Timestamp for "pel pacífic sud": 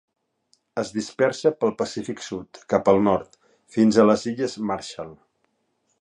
1.59-2.61